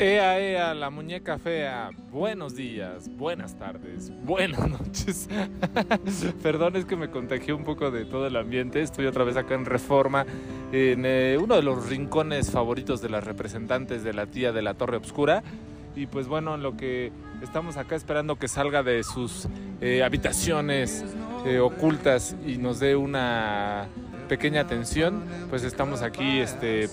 [0.00, 1.90] Ea, ea, la muñeca fea.
[2.10, 5.28] Buenos días, buenas tardes, buenas noches.
[6.42, 8.82] Perdón, es que me contagié un poco de todo el ambiente.
[8.82, 10.26] Estoy otra vez acá en Reforma,
[10.72, 14.74] en eh, uno de los rincones favoritos de las representantes de la tía de la
[14.74, 15.44] Torre Obscura.
[15.96, 19.48] Y pues bueno, en lo que estamos acá esperando que salga de sus
[19.80, 21.04] eh, habitaciones
[21.46, 23.86] eh, ocultas y nos dé una
[24.28, 26.88] pequeña atención, pues estamos aquí este,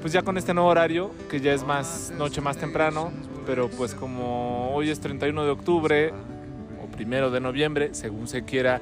[0.00, 3.12] pues ya con este nuevo horario, que ya es más noche más temprano,
[3.44, 6.12] pero pues como hoy es 31 de octubre
[6.82, 8.80] o primero de noviembre, según se quiera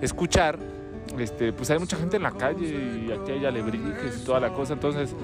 [0.00, 0.58] escuchar,
[1.18, 4.48] este, pues hay mucha gente en la calle y aquí hay alebrijes y toda la
[4.48, 5.14] cosa, entonces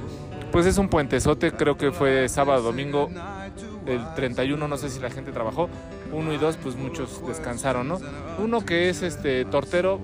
[0.53, 3.11] pues es un puentezote, creo que fue sábado, domingo,
[3.89, 5.69] el 31 no sé si la gente trabajó,
[6.13, 7.99] uno y dos pues muchos descansaron, ¿no?
[8.39, 10.01] Uno que es este tortero,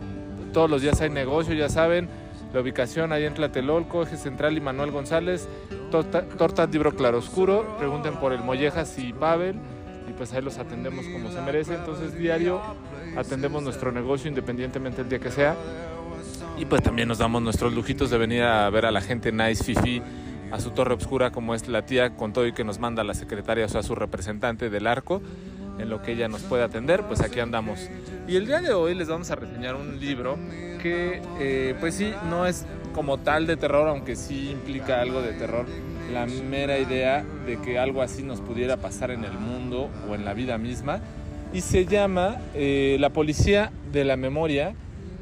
[0.53, 2.09] todos los días hay negocio, ya saben,
[2.53, 5.49] la ubicación ahí en Tlatelolco, Eje Central y Manuel González,
[5.91, 9.57] torta, tortas libro claroscuro, pregunten por el Mollejas y Pavel
[10.09, 12.61] y pues ahí los atendemos como se merece, entonces diario
[13.17, 15.57] atendemos nuestro negocio independientemente del día que sea
[16.57, 19.65] y pues también nos damos nuestros lujitos de venir a ver a la gente nice,
[19.65, 20.03] fifi,
[20.55, 23.15] a su torre obscura como es la tía con todo y que nos manda la
[23.15, 25.21] secretaria, o sea, su representante del arco,
[25.81, 27.91] en lo que ella nos puede atender, pues aquí andamos.
[28.29, 30.39] Y el día de hoy les vamos a reseñar un libro
[30.81, 35.33] que, eh, pues sí, no es como tal de terror, aunque sí implica algo de
[35.33, 35.67] terror.
[36.13, 40.25] La mera idea de que algo así nos pudiera pasar en el mundo o en
[40.25, 41.01] la vida misma.
[41.53, 44.75] Y se llama eh, La Policía de la Memoria.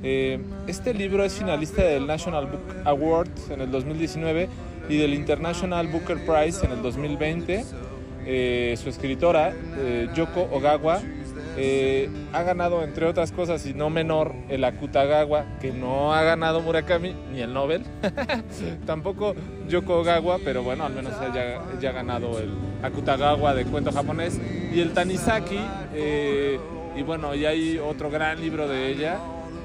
[0.02, 4.50] Eh, este libro es finalista del National Book Award en el 2019
[4.88, 7.64] y del International Booker Prize en el 2020.
[8.25, 11.00] Eh, su escritora, eh, Yoko Ogawa,
[11.56, 16.61] eh, ha ganado, entre otras cosas, y no menor, el Akutagawa, que no ha ganado
[16.61, 17.84] Murakami ni el Nobel.
[18.86, 19.34] Tampoco
[19.69, 22.52] Yoko Ogawa, pero bueno, al menos ella, ha ganado el
[22.83, 24.40] Akutagawa de cuento japonés.
[24.73, 25.58] Y el Tanizaki,
[26.96, 29.18] y bueno, y hay otro gran libro de ella,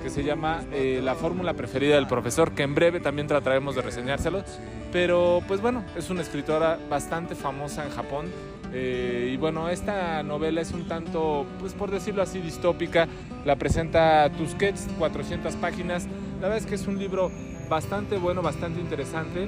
[0.03, 0.63] que se llama
[1.01, 4.43] La fórmula preferida del profesor, que en breve también trataremos de reseñárselo.
[4.91, 8.27] Pero pues bueno, es una escritora bastante famosa en Japón.
[8.73, 13.07] Eh, y bueno, esta novela es un tanto, pues por decirlo así, distópica.
[13.45, 16.05] La presenta Tusquets, 400 páginas.
[16.41, 17.31] La verdad es que es un libro
[17.69, 19.47] bastante bueno, bastante interesante.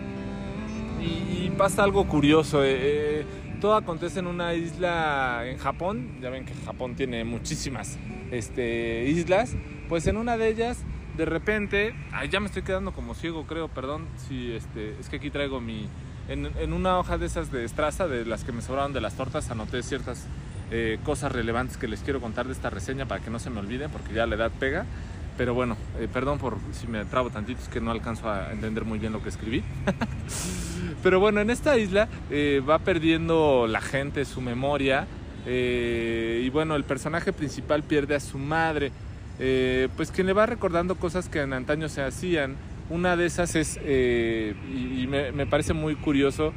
[1.00, 2.64] Y, y pasa algo curioso.
[2.64, 3.26] Eh, eh,
[3.62, 6.18] todo acontece en una isla en Japón.
[6.22, 7.98] Ya ven que Japón tiene muchísimas
[8.32, 9.56] este, islas.
[9.90, 10.78] Pues en una de ellas
[11.18, 15.18] de repente, ay, ya me estoy quedando como ciego, creo, perdón, si este, es que
[15.18, 15.90] aquí traigo mi,
[16.30, 19.16] en, en, una hoja de esas de estraza, de las que me sobraron de las
[19.16, 20.28] tortas, anoté ciertas
[20.72, 23.60] eh, cosas relevantes que les quiero contar de esta reseña para que no se me
[23.60, 24.86] olvide, porque ya la edad pega.
[25.36, 28.86] Pero bueno, eh, perdón por si me trabo tantito, es que no alcanzo a entender
[28.86, 29.64] muy bien lo que escribí.
[31.04, 35.08] Pero bueno, en esta isla eh, va perdiendo la gente su memoria.
[35.48, 38.92] y bueno, el personaje principal pierde a su madre.
[39.40, 42.58] Eh, pues que le va recordando cosas que en antaño se hacían.
[42.90, 46.54] Una de esas es, eh, y, me, parece muy curioso,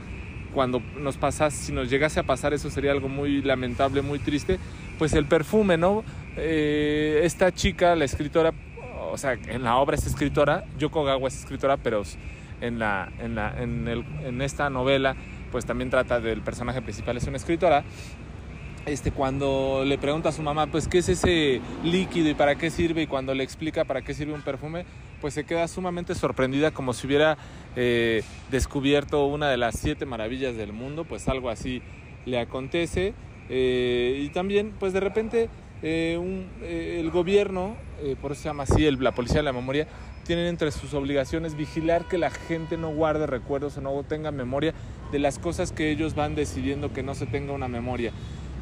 [0.54, 4.59] cuando nos pasas, si nos llegase a pasar eso sería algo muy lamentable, muy triste,
[4.98, 6.04] pues el perfume, ¿no?
[6.37, 8.53] Eh, esta chica, la escritora,
[9.10, 12.03] o sea, en la obra es escritora, Yoko Gawa es escritora, pero
[12.62, 15.16] en, la, en, la, en, el, en esta novela,
[15.50, 17.84] pues también trata del personaje principal, es una escritora,
[18.87, 22.70] este, cuando le pregunta a su mamá, pues, ¿qué es ese líquido y para qué
[22.70, 23.03] sirve?
[23.03, 24.84] Y cuando le explica para qué sirve un perfume,
[25.20, 27.38] pues se queda sumamente sorprendida como si hubiera
[27.76, 31.81] eh, descubierto una de las siete maravillas del mundo, pues algo así
[32.26, 33.15] le acontece.
[33.48, 35.49] Eh, y también, pues de repente,
[35.82, 36.19] eh,
[36.99, 37.76] el gobierno,
[38.20, 39.87] por eso se llama así, la policía de la memoria,
[40.25, 44.75] tienen entre sus obligaciones vigilar que la gente no guarde recuerdos o no tenga memoria
[45.10, 48.12] de las cosas que ellos van decidiendo que no se tenga una memoria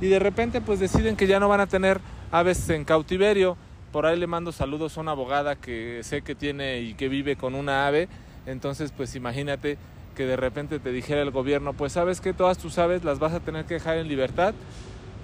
[0.01, 2.01] y de repente pues deciden que ya no van a tener
[2.31, 3.57] aves en cautiverio.
[3.93, 7.37] Por ahí le mando saludos a una abogada que sé que tiene y que vive
[7.37, 8.09] con una ave.
[8.47, 9.79] Entonces pues imagínate
[10.15, 13.33] que de repente te dijera el gobierno, pues sabes que todas tus aves las vas
[13.33, 14.55] a tener que dejar en libertad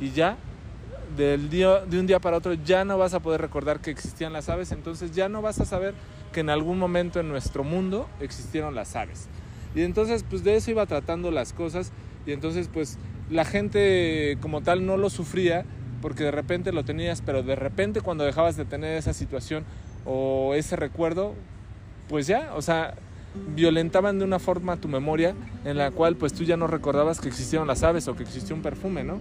[0.01, 0.37] y ya
[1.17, 4.33] del día, de un día para otro ya no vas a poder recordar que existían
[4.33, 5.95] las aves, entonces ya no vas a saber
[6.33, 9.29] que en algún momento en nuestro mundo existieron las aves.
[9.75, 11.93] Y entonces pues de eso iba tratando las cosas
[12.27, 12.99] y entonces pues
[13.31, 15.65] la gente como tal no lo sufría
[16.03, 19.65] porque de repente lo tenías, pero de repente cuando dejabas de tener esa situación
[20.05, 21.35] o ese recuerdo,
[22.09, 22.95] pues ya, o sea,
[23.55, 25.35] violentaban de una forma tu memoria
[25.65, 28.55] en la cual pues tú ya no recordabas que existieron las aves o que existió
[28.55, 29.19] un perfume, ¿no?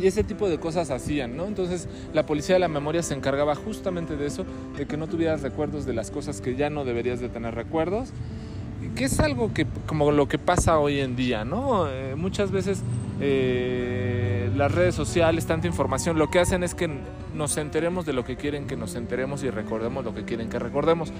[0.00, 1.46] Y ese tipo de cosas hacían, ¿no?
[1.46, 4.44] Entonces la policía de la memoria se encargaba justamente de eso,
[4.76, 8.10] de que no tuvieras recuerdos de las cosas que ya no deberías de tener recuerdos,
[8.94, 11.88] que es algo que como lo que pasa hoy en día, ¿no?
[11.88, 12.82] Eh, muchas veces
[13.20, 16.90] eh, las redes sociales, tanta información, lo que hacen es que
[17.34, 20.58] nos enteremos de lo que quieren que nos enteremos y recordemos lo que quieren que
[20.58, 21.12] recordemos,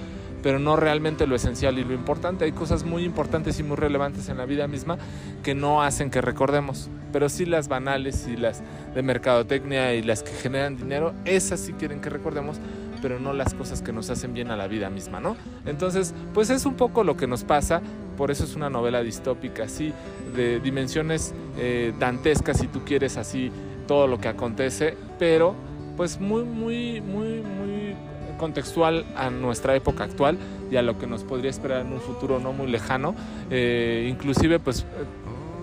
[0.43, 2.45] pero no realmente lo esencial y lo importante.
[2.45, 4.99] Hay cosas muy importantes y muy relevantes en la vida misma
[5.43, 8.63] que no hacen que recordemos, pero sí las banales y las
[8.95, 12.59] de mercadotecnia y las que generan dinero, esas sí quieren que recordemos,
[13.01, 15.37] pero no las cosas que nos hacen bien a la vida misma, ¿no?
[15.67, 17.81] Entonces, pues es un poco lo que nos pasa,
[18.17, 19.93] por eso es una novela distópica, así,
[20.35, 23.51] de dimensiones eh, dantescas, si tú quieres, así,
[23.87, 25.55] todo lo que acontece, pero
[25.97, 27.97] pues muy, muy, muy, muy
[28.39, 30.39] contextual a nuestra época actual
[30.71, 33.15] y a lo que nos podría esperar en un futuro no muy lejano,
[33.51, 34.87] eh, inclusive pues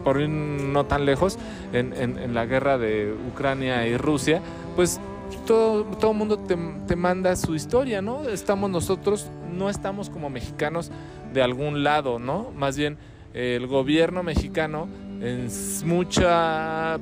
[0.03, 1.39] por ir no tan lejos,
[1.73, 4.39] en, en, la guerra de Ucrania y Rusia,
[4.75, 5.01] pues
[5.45, 8.27] todo, el mundo te, manda su historia, ¿no?
[8.27, 10.91] Estamos nosotros, no estamos como mexicanos
[11.33, 12.51] de algún lado, ¿no?
[12.55, 12.97] Más bien
[13.33, 14.87] el gobierno mexicano
[15.21, 15.47] en
[15.85, 16.21] mucho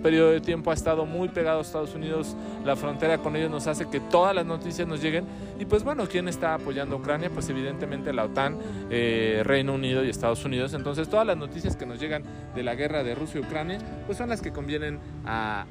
[0.01, 3.68] periodo de tiempo ha estado muy pegado a Estados Unidos, la frontera con ellos nos
[3.68, 5.25] hace que todas las noticias nos lleguen
[5.60, 7.30] y pues bueno, ¿quién está apoyando a Ucrania?
[7.34, 8.57] Pues evidentemente la OTAN,
[8.90, 12.24] eh, Reino Unido y Estados Unidos, entonces todas las noticias que nos llegan
[12.56, 15.66] de la guerra de Rusia y Ucrania pues son las que convienen a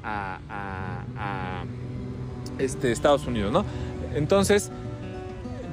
[2.59, 3.65] este, Estados Unidos, ¿no?
[4.15, 4.71] Entonces,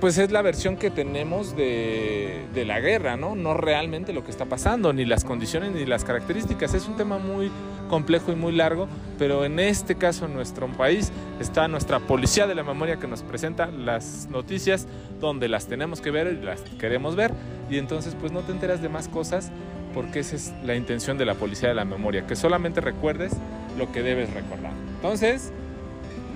[0.00, 3.34] pues es la versión que tenemos de, de, la guerra, ¿no?
[3.34, 6.72] No realmente lo que está pasando, ni las condiciones, ni las características.
[6.72, 7.50] Es un tema muy
[7.90, 8.88] complejo y muy largo,
[9.18, 13.22] pero en este caso en nuestro país está nuestra policía de la memoria que nos
[13.22, 14.86] presenta las noticias
[15.20, 17.32] donde las tenemos que ver y las queremos ver,
[17.68, 19.50] y entonces pues no te enteras de más cosas
[19.92, 23.32] porque esa es la intención de la policía de la memoria, que solamente recuerdes
[23.76, 24.72] lo que debes recordar.
[24.94, 25.52] Entonces,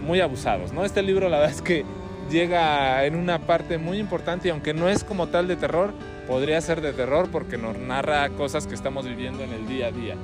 [0.05, 0.85] muy abusados, ¿no?
[0.85, 1.85] Este libro la verdad es que
[2.31, 5.93] llega en una parte muy importante y aunque no es como tal de terror,
[6.27, 9.93] podría ser de terror porque nos narra cosas que estamos viviendo en el día a
[9.93, 10.17] día.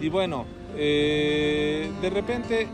[0.00, 0.46] Y bueno,
[0.76, 2.68] eh, de repente,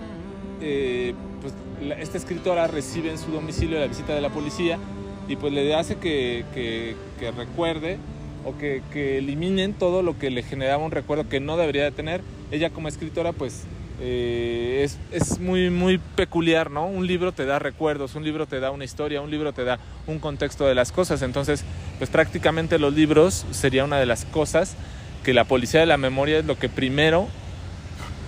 [0.61, 1.55] eh, pues,
[1.99, 4.79] esta escritora recibe en su domicilio la visita de la policía
[5.27, 6.95] y pues le hace que, que,
[7.31, 7.97] recuerde
[8.45, 11.91] o que, que, eliminen todo lo que le generaba un recuerdo que no debería de
[11.91, 12.21] tener.
[12.51, 13.65] Ella como escritora pues
[14.01, 16.87] eh, es, es, muy, muy peculiar, ¿no?
[16.87, 19.79] Un libro te da recuerdos, un libro te da una historia, un libro te da
[20.07, 21.23] un contexto de las cosas.
[21.23, 21.65] Entonces,
[21.99, 24.77] pues prácticamente los libros sería una de las cosas
[25.23, 27.29] que la policía de la memoria es lo que primero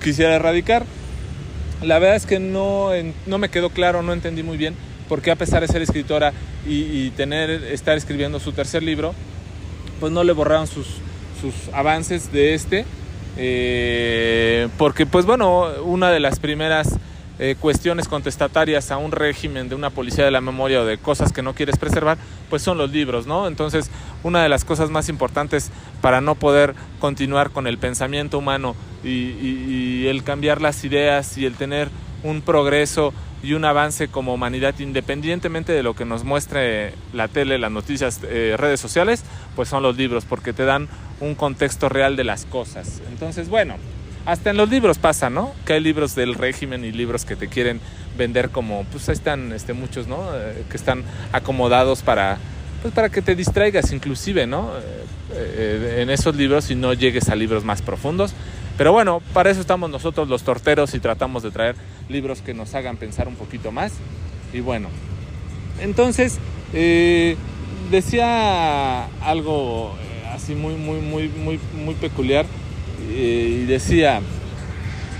[0.02, 0.84] quisiera erradicar.
[1.82, 2.90] La verdad es que no,
[3.26, 4.74] no me quedó claro, no entendí muy bien
[5.08, 6.32] por qué a pesar de ser escritora
[6.66, 9.14] y, y tener, estar escribiendo su tercer libro,
[10.00, 10.86] pues no le borraron sus,
[11.40, 12.84] sus avances de este
[13.36, 16.98] eh, porque pues bueno, una de las primeras
[17.38, 21.32] eh, cuestiones contestatarias a un régimen de una policía de la memoria o de cosas
[21.32, 22.16] que no quieres preservar,
[22.48, 23.46] pues son los libros, ¿no?
[23.46, 23.90] Entonces,
[24.22, 28.74] una de las cosas más importantes para no poder continuar con el pensamiento humano
[29.04, 31.90] y el cambiar las ideas y el tener
[32.22, 33.12] un progreso
[33.42, 38.20] y un avance como humanidad independientemente de lo que nos muestre la tele, las noticias,
[38.24, 39.24] eh, redes sociales,
[39.54, 40.88] pues son los libros porque te dan
[41.20, 43.00] un contexto real de las cosas.
[43.10, 43.76] Entonces, bueno,
[44.24, 45.52] hasta en los libros pasa, ¿no?
[45.64, 47.80] Que hay libros del régimen y libros que te quieren
[48.18, 50.18] vender como, pues ahí están este, muchos, ¿no?
[50.34, 52.38] Eh, que están acomodados para,
[52.82, 54.72] pues para que te distraigas inclusive, ¿no?
[55.32, 58.34] Eh, en esos libros y no llegues a libros más profundos.
[58.76, 61.76] Pero bueno, para eso estamos nosotros los torteros y tratamos de traer
[62.08, 63.93] libros que nos hagan pensar un poquito más.
[64.52, 64.88] Y bueno,
[65.81, 66.38] entonces
[66.72, 67.36] eh,
[67.91, 70.06] decía algo eh,
[70.36, 72.46] así muy, muy, muy, muy, muy peculiar
[73.10, 74.20] eh, y decía,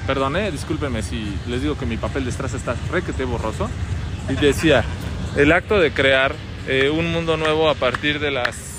[0.07, 3.69] perdón, discúlpeme si les digo que mi papel de estraza está requete borroso.
[4.29, 4.85] Y decía,
[5.37, 6.35] el acto de crear
[6.93, 8.77] un mundo nuevo a partir de las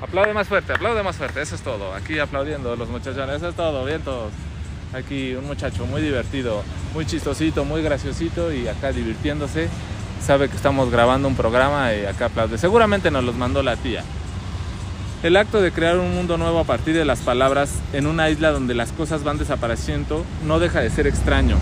[0.00, 1.94] Aplaude más fuerte, aplaude más fuerte, eso es todo.
[1.94, 4.30] Aquí aplaudiendo los muchachones, eso es todo, bien todos.
[4.92, 6.62] Aquí un muchacho muy divertido,
[6.92, 9.68] muy chistosito, muy graciosito y acá divirtiéndose.
[10.20, 12.58] Sabe que estamos grabando un programa y acá aplaude.
[12.58, 14.04] Seguramente nos los mandó la tía.
[15.26, 18.52] El acto de crear un mundo nuevo a partir de las palabras en una isla
[18.52, 21.56] donde las cosas van desapareciendo no deja de ser extraño.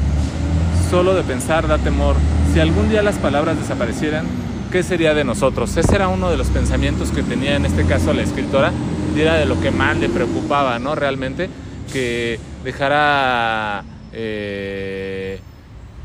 [0.91, 2.15] Solo de pensar da temor.
[2.53, 4.27] Si algún día las palabras desaparecieran,
[4.71, 5.75] ¿qué sería de nosotros?
[5.79, 8.71] Ese era uno de los pensamientos que tenía en este caso la escritora
[9.17, 10.95] y era de lo que más le preocupaba, ¿no?
[10.95, 11.49] Realmente,
[11.91, 15.41] que dejara, eh,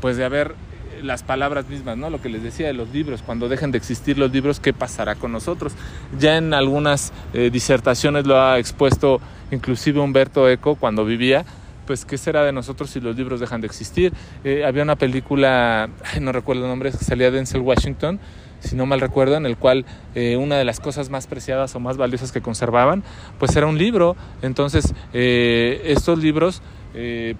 [0.00, 0.54] pues de haber
[1.02, 2.10] las palabras mismas, ¿no?
[2.10, 5.14] Lo que les decía de los libros, cuando dejen de existir los libros, ¿qué pasará
[5.14, 5.74] con nosotros?
[6.18, 11.44] Ya en algunas eh, disertaciones lo ha expuesto inclusive Humberto Eco cuando vivía,
[11.86, 14.12] pues qué será de nosotros si los libros dejan de existir.
[14.44, 15.88] Eh, había una película,
[16.20, 18.20] no recuerdo el nombre, que salía Denzel Washington,
[18.60, 21.80] si no mal recuerdo, en el cual eh, una de las cosas más preciadas o
[21.80, 23.02] más valiosas que conservaban,
[23.38, 24.16] pues era un libro.
[24.42, 26.60] Entonces, estos libros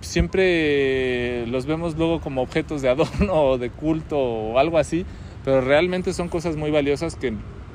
[0.01, 5.05] siempre los vemos luego como objetos de adorno o de culto o algo así,
[5.45, 7.35] pero realmente son cosas muy valiosas que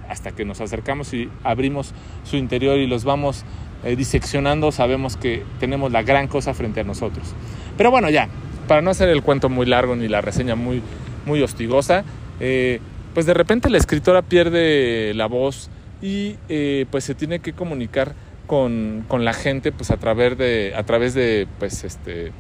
[0.10, 3.44] hasta que nos acercamos y abrimos su interior y los vamos
[3.84, 7.34] eh, diseccionando, sabemos que tenemos la gran cosa frente a nosotros.
[7.78, 8.30] Pero bueno, ya,
[8.68, 10.82] para no hacer el cuento muy largo ni la reseña muy,
[11.26, 12.04] muy hostigosa,
[12.40, 12.80] eh,
[13.14, 15.70] pues de repente la escritora pierde la voz
[16.02, 18.14] y eh, pues se tiene que comunicar
[18.46, 22.32] con, con, la gente pues a través de, a través de pues este,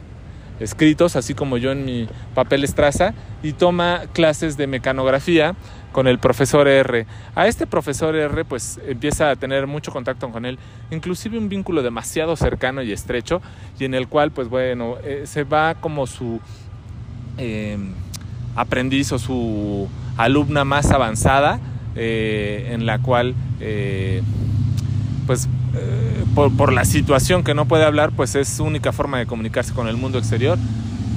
[0.60, 5.56] escritos, así como yo en mi papel estraza, y toma clases de mecanografía
[5.92, 7.06] con el profesor R.
[7.36, 10.60] A este profesor R pues empieza a tener mucho contacto con él,
[10.92, 13.42] inclusive un vínculo demasiado cercano y estrecho,
[13.80, 16.40] y en el cual pues bueno, eh, se va como su
[17.38, 17.94] em,
[18.56, 21.60] aprendiz o su alumna más avanzada,
[21.96, 23.36] eh, en la cual
[25.30, 29.26] eh, pues por, la situación que no puede hablar, pues es su única forma de
[29.26, 30.58] comunicarse con el mundo exterior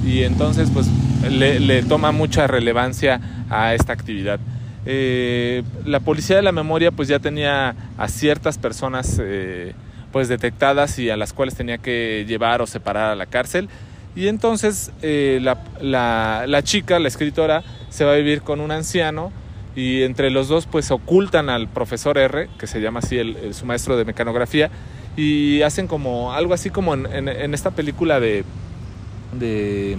[0.05, 0.87] y entonces pues
[1.29, 4.39] le, toma mucha relevancia a esta actividad.
[4.85, 9.73] Eh, la policía de la memoria pues ya tenía a ciertas personas eh,
[10.11, 13.69] pues detectadas y a las cuales tenía que llevar o separar a la cárcel
[14.15, 19.31] y entonces eh, la, la chica, la escritora, se va a vivir con un anciano
[19.79, 23.65] y entre los dos pues ocultan al profesor R, que se llama así el, su
[23.65, 24.69] maestro de mecanografía,
[25.15, 28.43] y hacen como algo así como en, esta película de...
[29.33, 29.97] de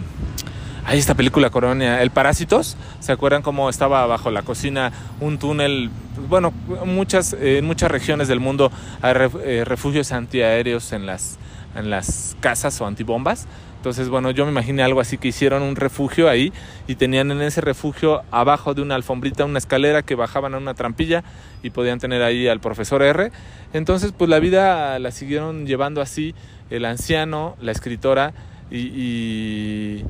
[0.85, 5.91] Ahí esta película Coronia, El Parásitos, ¿se acuerdan cómo estaba bajo la cocina un túnel?
[6.29, 6.53] Bueno,
[6.85, 8.73] muchas, en muchas regiones del mundo
[9.03, 11.39] hay eh, refugios antiaéreos en las,
[11.77, 13.47] en las casas o antibombas.
[13.81, 16.53] Entonces, bueno, yo me imaginé algo así que hicieron un refugio ahí
[16.87, 20.75] y tenían en ese refugio abajo de una alfombrita una escalera que bajaban a una
[20.75, 21.25] trampilla
[21.63, 23.33] y podían tener ahí al profesor R.
[23.73, 26.35] Entonces, pues la vida la siguieron llevando así
[26.69, 28.35] el anciano, la escritora
[28.71, 30.05] y, y,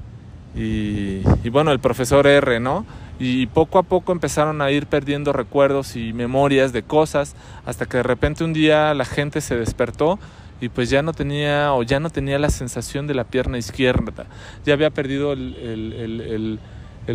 [0.57, 2.85] y bueno, el profesor R, ¿no?
[3.21, 7.37] y poco a poco empezaron a ir perdiendo recuerdos y memorias de cosas
[7.67, 10.19] hasta que de repente un día la gente se despertó
[10.61, 14.27] y pues ya no tenía o ya no tenía la sensación de la pierna izquierda,
[14.65, 16.59] ya había perdido el,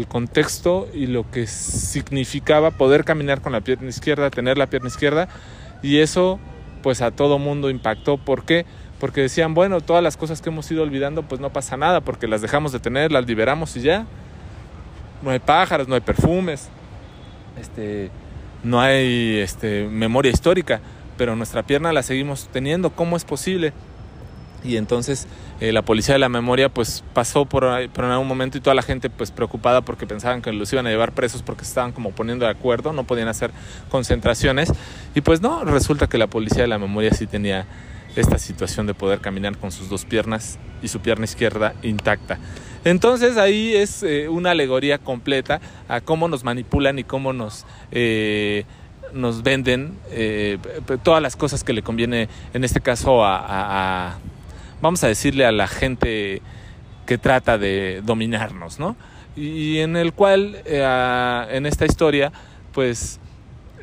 [0.09, 5.29] contexto y lo que significaba poder caminar con la pierna izquierda, tener la pierna izquierda
[5.81, 6.39] y eso
[6.83, 8.17] pues a todo mundo impactó.
[8.17, 8.65] ¿Por qué?
[8.99, 12.27] Porque decían, bueno, todas las cosas que hemos ido olvidando pues no pasa nada porque
[12.27, 14.05] las dejamos de tener, las liberamos y ya.
[15.21, 16.67] No hay pájaros, no hay perfumes,
[17.59, 18.11] este,
[18.63, 20.81] no hay este, memoria histórica
[21.17, 22.89] pero nuestra pierna la seguimos teniendo.
[22.91, 23.73] ¿Cómo es posible?
[24.63, 25.27] Y entonces
[25.59, 28.73] eh, la policía de la memoria pues pasó por, por en algún momento y toda
[28.73, 32.11] la gente pues preocupada porque pensaban que los iban a llevar presos porque estaban como
[32.11, 33.51] poniendo de acuerdo, no podían hacer
[33.89, 34.71] concentraciones.
[35.13, 37.65] Y pues no, resulta que la policía de la memoria sí tenía
[38.15, 42.39] esta situación de poder caminar con sus dos piernas y su pierna izquierda intacta.
[42.83, 47.65] Entonces ahí es eh, una alegoría completa a cómo nos manipulan y cómo nos...
[47.91, 48.65] Eh,
[49.15, 50.59] nos venden eh,
[51.03, 54.17] todas las cosas que le conviene, en este caso, a,
[54.81, 56.41] vamos a decirle a la gente
[57.05, 58.95] que trata de dominarnos, ¿no?
[59.35, 62.31] Y en el cual, eh, en esta historia,
[62.73, 63.19] pues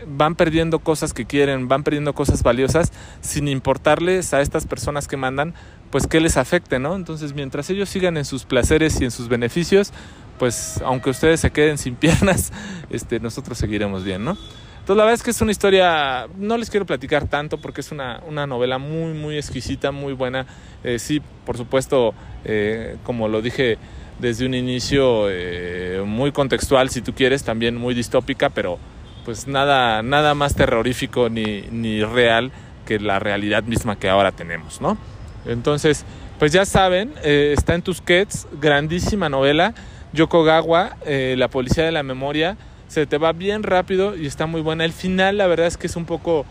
[0.07, 5.17] van perdiendo cosas que quieren, van perdiendo cosas valiosas, sin importarles a estas personas que
[5.17, 5.55] mandan,
[5.91, 6.97] pues qué les afecte, ¿no?
[6.97, 9.93] Entonces, mientras ellos sigan en sus placeres y en sus beneficios,
[10.39, 12.53] pues aunque ustedes se queden sin piernas,
[12.91, 14.37] este, nosotros seguiremos bien, ¿no?
[14.83, 17.93] Entonces la verdad es que es una historia, no les quiero platicar tanto porque es
[17.93, 20.45] una, una novela muy, muy exquisita, muy buena.
[20.83, 23.79] Eh, sí, por supuesto, eh, como lo dije
[24.19, 28.81] desde un inicio, eh, muy contextual si tú quieres, también muy distópica, pero
[29.25, 32.51] pues nada, nada más terrorífico ni, ni real
[32.85, 34.99] que la realidad misma que ahora tenemos, ¿no?
[35.47, 36.05] Entonces,
[36.41, 39.75] pues ya saben, está en Tusquets, grandísima novela,
[40.12, 42.57] Yokogawa, La Policía de la Memoria,
[42.92, 44.84] se te va bien rápido y está muy buena.
[44.84, 46.44] El final, la verdad es que es un poco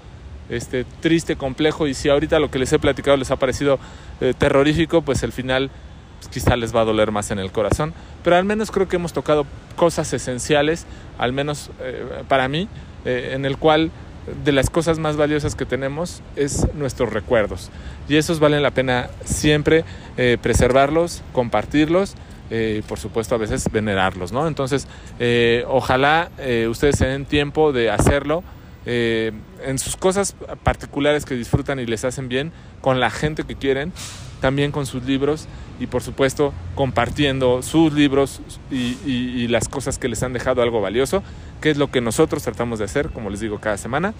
[0.49, 3.77] este, triste, complejo, y si ahorita lo que les he platicado les ha parecido
[4.21, 5.69] eh, terrorífico, pues el final
[6.19, 7.93] pues, quizá les va a doler más en el corazón.
[8.23, 9.45] Pero al menos creo que hemos tocado
[9.75, 10.87] cosas esenciales,
[11.19, 12.67] al menos eh, para mí,
[13.05, 13.91] eh, en el cual
[14.43, 17.69] de las cosas más valiosas que tenemos es nuestros recuerdos.
[18.09, 19.83] Y esos valen la pena siempre
[20.41, 22.15] preservarlos, compartirlos
[22.51, 24.47] eh, por supuesto a veces venerarlos, ¿no?
[24.47, 24.87] Entonces,
[25.19, 28.43] eh, ojalá eh, ustedes se den tiempo de hacerlo
[28.83, 33.93] en sus cosas particulares que disfrutan y les hacen bien, con la gente que quieren
[34.39, 35.47] también con sus libros
[35.79, 38.41] y por supuesto compartiendo sus libros
[38.71, 41.21] y, y, las cosas que les han dejado algo valioso,
[41.61, 44.15] que es lo que nosotros tratamos de hacer, como les digo, cada semana.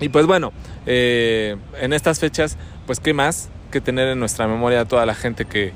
[0.00, 0.52] Y pues bueno,
[0.86, 2.56] eh, en estas fechas,
[2.86, 5.72] pues qué más que tener en nuestra memoria a toda la gente que,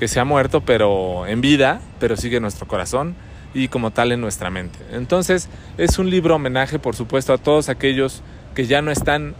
[0.00, 3.14] que se ha muerto, pero en vida, pero sigue en nuestro corazón
[3.52, 4.78] y como tal en nuestra mente.
[4.92, 8.22] Entonces es un libro homenaje, por supuesto, a todos aquellos
[8.54, 9.34] que ya no están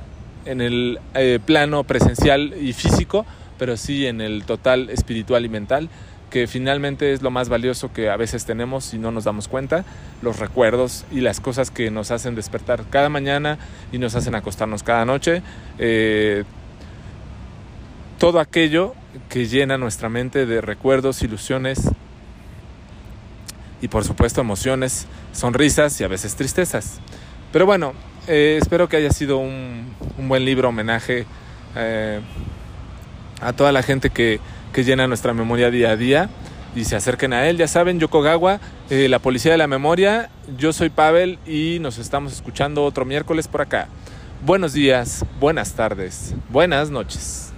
[0.44, 3.24] en el eh, plano presencial y físico,
[3.58, 5.88] pero sí en el total espiritual y mental,
[6.28, 9.86] que finalmente es lo más valioso que a veces tenemos y no nos damos cuenta,
[10.20, 13.56] los recuerdos y las cosas que nos hacen despertar cada mañana
[13.92, 15.42] y nos hacen acostarnos cada noche.
[15.78, 16.44] Eh,
[18.20, 18.94] todo aquello
[19.30, 21.90] que llena nuestra mente de recuerdos, ilusiones
[23.80, 27.00] y por supuesto emociones, sonrisas y a veces tristezas.
[27.50, 27.94] Pero bueno,
[28.28, 31.24] eh, espero que haya sido un, buen libro homenaje
[31.76, 32.20] eh,
[33.40, 34.38] a toda la gente que,
[34.76, 36.30] llena nuestra memoria día a día
[36.76, 37.56] y se acerquen a él.
[37.56, 38.60] Ya saben, Yokogawa,
[38.90, 40.30] eh, la policía de la memoria.
[40.58, 43.88] Yo soy Pavel y nos estamos escuchando otro miércoles por acá.
[44.44, 47.49] Buenos días, buenas tardes, buenas noches.